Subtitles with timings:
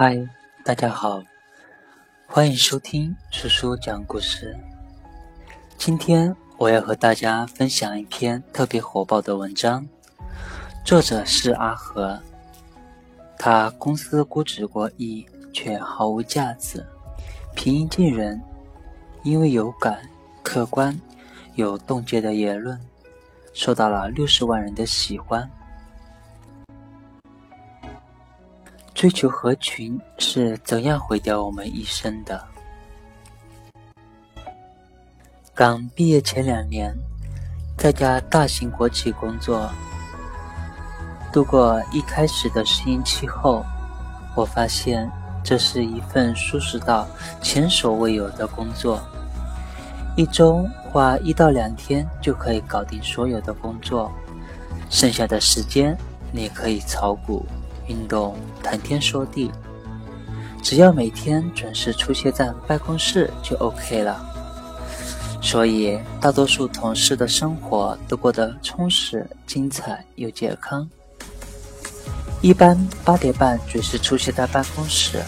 [0.00, 0.16] 嗨，
[0.62, 1.20] 大家好，
[2.24, 4.56] 欢迎收听叔叔讲故事。
[5.76, 9.84] 今天我要和大家分享一篇特别火爆的文章，
[10.84, 12.16] 作者是阿和。
[13.36, 16.86] 他公司估值过亿，却毫无价值，
[17.56, 18.40] 平易近人，
[19.24, 20.08] 因为有感、
[20.44, 20.96] 客观、
[21.56, 22.78] 有洞见的言论，
[23.52, 25.50] 受到了六十万人的喜欢。
[28.98, 32.44] 追求合群是怎样毁掉我们一生的？
[35.54, 36.92] 刚毕业前两年，
[37.76, 39.70] 在家大型国企工作，
[41.32, 43.64] 度过一开始的适应期后，
[44.34, 45.08] 我发现
[45.44, 47.06] 这是一份舒适到
[47.40, 49.00] 前所未有的工作。
[50.16, 54.10] 一周花一到两天就可以搞定所有的工作，
[54.90, 55.96] 剩下的时间
[56.32, 57.46] 你可以炒股。
[57.88, 59.50] 运动谈天说地，
[60.62, 64.24] 只要每天准时出现在办公室就 OK 了。
[65.40, 70.88] 所以大多数同事的生活都过得充实、精彩又健康。
[72.40, 75.22] 一般八点半准时出现在办公室，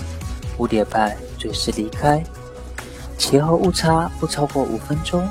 [0.59, 2.23] 五点半准时离开，
[3.17, 5.27] 前后误差不超过五分钟。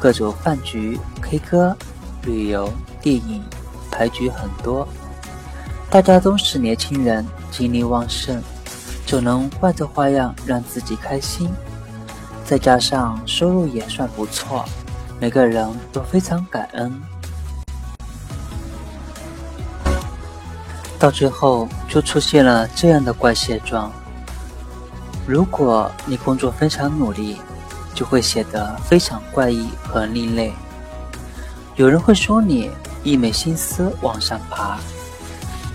[0.00, 1.76] 各种饭局、K 歌、
[2.22, 3.42] 旅游、电影、
[3.90, 4.86] 牌局很多。
[5.90, 8.42] 大家都是年轻人，精力旺盛，
[9.06, 11.48] 总能换着花样让自己开心。
[12.44, 14.66] 再加上收入也算不错，
[15.18, 16.92] 每个人都非常感恩。
[20.98, 23.90] 到最后就出现了这样的怪现状：
[25.26, 27.38] 如果你工作非常努力，
[27.94, 30.52] 就会显得非常怪异和另类。
[31.76, 32.70] 有人会说你
[33.02, 34.78] 一门心思往上爬。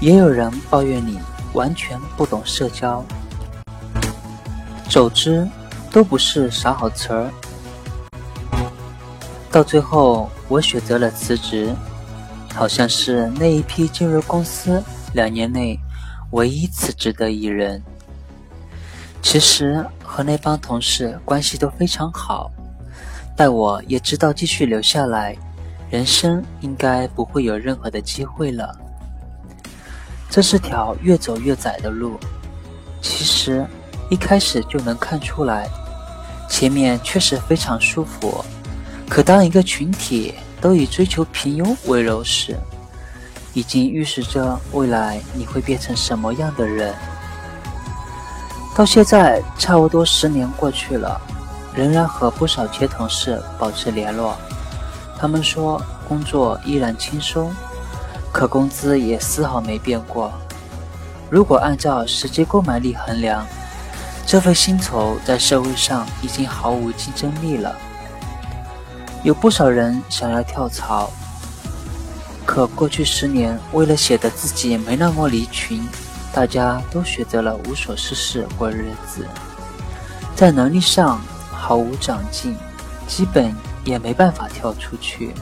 [0.03, 1.17] 也有人抱怨你
[1.53, 3.01] 完全不懂社交，
[4.89, 5.47] 总之
[5.93, 7.31] 都不是啥好词儿。
[9.49, 11.73] 到最后，我选择了辞职，
[12.53, 15.79] 好像是那一批进入公司两年内
[16.31, 17.81] 唯一辞职的一人。
[19.21, 22.51] 其实和那帮同事关系都非常好，
[23.37, 25.33] 但我也知道继续留下来，
[25.89, 28.77] 人生应该不会有任何的机会了。
[30.33, 32.19] 这是条越走越窄的路，
[33.03, 33.63] 其实
[34.09, 35.69] 一开始就能看出来，
[36.49, 38.43] 前面确实非常舒服。
[39.07, 42.57] 可当一个群体都以追求平庸为荣时，
[43.53, 46.95] 已经预示着未来你会变成什么样的人。
[48.75, 51.21] 到现在差不多十年过去了，
[51.75, 54.35] 仍然和不少前同事保持联络，
[55.15, 57.53] 他们说工作依然轻松。
[58.33, 60.33] 可工资也丝毫没变过。
[61.29, 63.45] 如果按照实际购买力衡量，
[64.25, 67.75] 这份薪酬在社会上已经毫无竞争力了。
[69.23, 71.11] 有不少人想要跳槽，
[72.45, 75.87] 可过去十年，为了显得自己没那么离群，
[76.33, 79.27] 大家都选择了无所事事过日子，
[80.35, 82.57] 在能力上毫无长进，
[83.07, 83.55] 基本
[83.85, 85.33] 也没办法跳出去。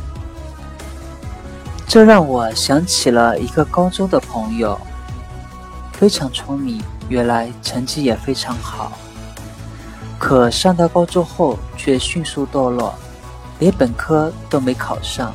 [1.92, 4.80] 这让我想起了一个高中的朋友，
[5.92, 8.94] 非常聪明，原来成绩也非常好。
[10.18, 12.96] 可上到高中后却迅速堕落，
[13.60, 15.34] 连本科都没考上。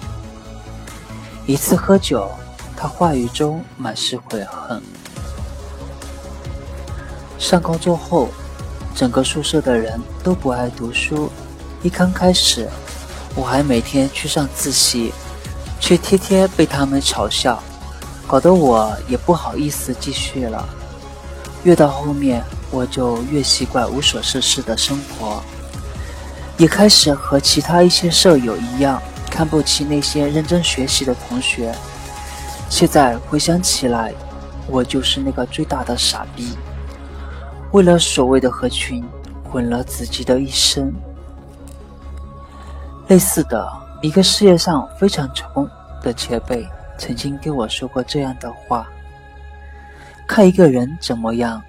[1.44, 2.26] 一次喝酒，
[2.74, 4.82] 他话语中满是悔恨。
[7.38, 8.30] 上高中后，
[8.94, 11.30] 整个宿舍的人都不爱读书。
[11.82, 12.66] 一刚开始，
[13.34, 15.12] 我还每天去上自习。
[15.78, 17.62] 却天天被他们嘲笑，
[18.26, 20.68] 搞得我也不好意思继续了。
[21.64, 25.42] 越到后面，我就越习惯无所事事的生活，
[26.56, 31.74] 也开始和其他一些舍友一样，看不起那些认真学习的同学。
[32.68, 34.12] 现在回想起来，
[34.66, 36.56] 我就是那个最大的傻逼，
[37.72, 39.04] 为了所谓的合群，
[39.44, 40.92] 毁了自己的一生。
[43.08, 43.85] 类似的。
[44.06, 45.68] 一个事业上非常成功
[46.00, 46.64] 的前辈
[46.96, 48.88] 曾经跟我说过这样的话：
[50.28, 51.60] 看一个人怎么样，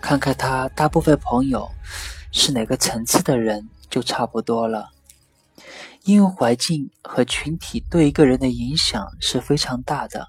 [0.00, 1.70] 看看他大部分朋友
[2.32, 4.88] 是哪个层次的人就差不多了。
[6.04, 10.28] 因为环境和群体对一个人的影响是非常大的，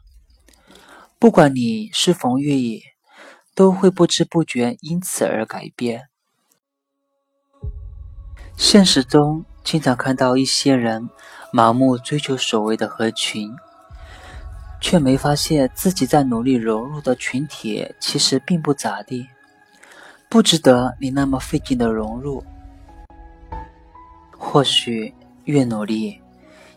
[1.17, 2.81] 不管你是否愿意，
[3.55, 6.09] 都会不知不觉因此而改变。
[8.57, 9.45] 现实中。
[9.67, 11.09] 经常看到一些人
[11.51, 13.53] 盲目追求所谓的合群，
[14.79, 19.27] 却没发现自己在努力融入的群体其实并不咋地。
[20.29, 22.41] 不值得你那么费劲的融入。
[24.37, 26.17] 或许越努力，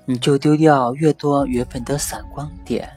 [0.04, 2.90] 你就丢掉越多原本的闪光点，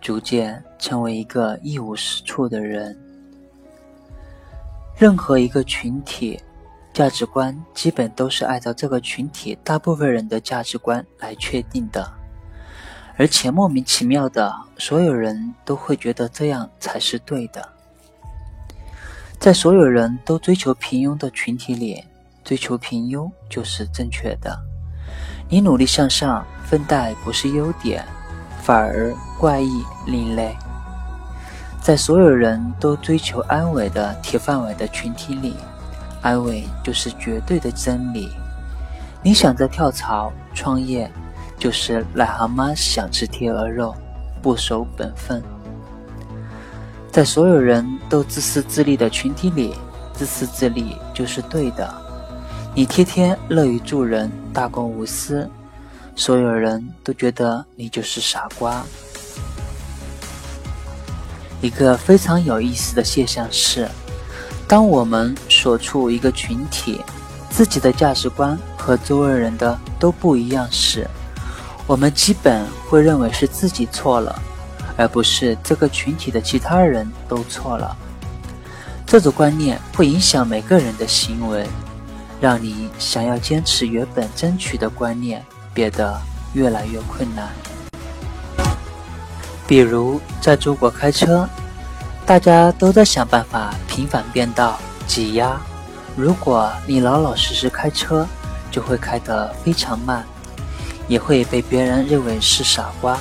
[0.00, 2.96] 逐渐成为一个一无是处的人。
[4.96, 6.40] 任何一个群体。
[6.98, 12.12] 价值观基本都是按照这个群体大部分人的价值观来确定的，
[13.16, 17.68] 而且莫名其妙的，所有人都会觉得这样才是对的。
[19.38, 22.02] 在所有人都追求平庸的群体里，
[22.42, 24.58] 追求平庸就是正确的。
[25.48, 28.04] 你努力向上，分带不是优点，
[28.60, 30.52] 反而怪异另类。
[31.80, 35.54] 在所有人都追求安稳的铁饭碗的群体里。
[36.22, 38.28] 安慰就是绝对的真理。
[39.22, 41.10] 你想着跳槽创业，
[41.58, 43.94] 就是癞蛤蟆想吃天鹅肉，
[44.40, 45.42] 不守本分。
[47.10, 49.74] 在所有人都自私自利的群体里，
[50.12, 51.92] 自私自利就是对的。
[52.74, 55.50] 你天天乐于助人，大公无私，
[56.14, 58.84] 所有人都觉得你就是傻瓜。
[61.60, 63.88] 一个非常有意思的现象是。
[64.68, 67.00] 当我们所处一个群体，
[67.48, 71.08] 自己的价值观和周围人的都不一样时，
[71.86, 74.38] 我们基本会认为是自己错了，
[74.98, 77.96] 而不是这个群体的其他人都错了。
[79.06, 81.66] 这种观念会影响每个人的行为，
[82.38, 85.42] 让你想要坚持原本争取的观念
[85.72, 86.20] 变得
[86.52, 87.48] 越来越困难。
[89.66, 91.48] 比如在中国开车。
[92.28, 95.58] 大家都在想办法频繁变道、挤压。
[96.14, 98.26] 如果你老老实实开车，
[98.70, 100.22] 就会开得非常慢，
[101.08, 103.18] 也会被别人认为是傻瓜。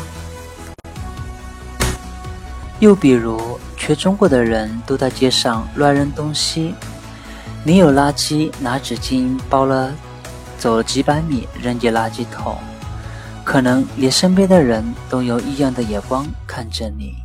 [2.79, 6.75] 又比如，全中国的人都在街上乱扔东西，
[7.63, 9.89] 你有垃圾拿纸巾包了，
[10.59, 12.57] 走了几百米扔进垃圾桶，
[13.45, 17.15] 可能连身边的人都用异样的眼光看着你。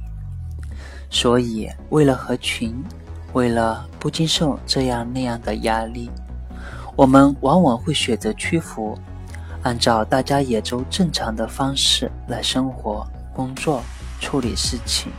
[1.14, 2.82] 所以，为了合群，
[3.34, 6.10] 为了不经受这样那样的压力，
[6.96, 8.98] 我们往往会选择屈服，
[9.62, 13.82] 按照大家眼中正常的方式来生活、工作、
[14.20, 15.12] 处理事情。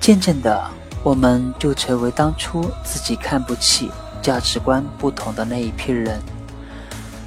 [0.00, 0.68] 渐渐的，
[1.04, 3.88] 我们就成为当初自己看不起、
[4.20, 6.20] 价值观不同的那一批人，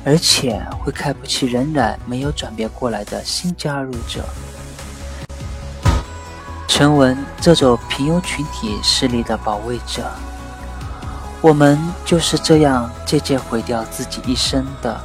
[0.04, 4.26] 而且会看不起仍然没有转变过来的新加入者。
[6.72, 10.10] 成为这种平庸群体势力的保卫者，
[11.42, 14.98] 我们就是这样渐渐毁掉自己一生的。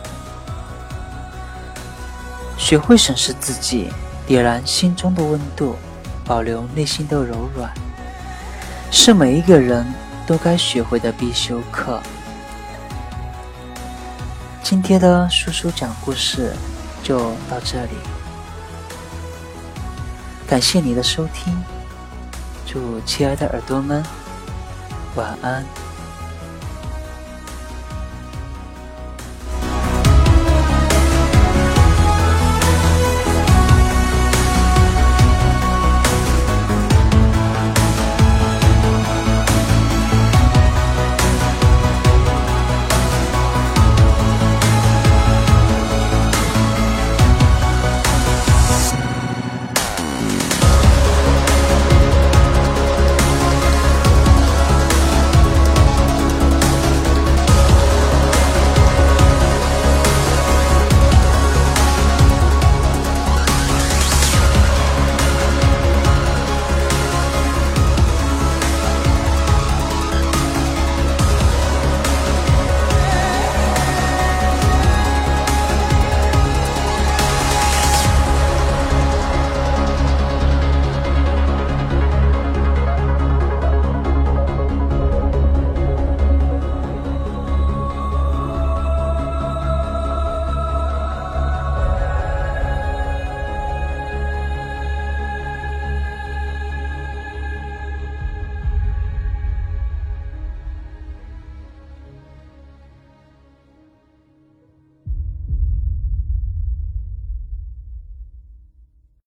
[2.56, 3.92] 学会审视自己，
[4.28, 5.74] 点燃心中的温度，
[6.24, 7.68] 保留内心的柔软，
[8.92, 9.84] 是每一个人
[10.24, 12.00] 都该学会的必修课。
[14.62, 16.54] 今天的叔叔讲故事
[17.02, 17.18] 就
[17.50, 18.25] 到这里。
[20.46, 21.52] 感谢你的收听，
[22.64, 24.02] 祝亲爱的耳朵们
[25.16, 25.64] 晚安。